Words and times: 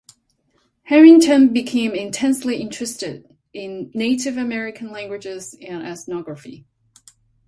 Harrington 0.85 1.53
became 1.53 1.93
intensely 1.93 2.59
interested 2.59 3.23
in 3.53 3.91
Native 3.93 4.35
American 4.35 4.91
languages 4.91 5.55
and 5.61 5.85
ethnography. 5.85 6.65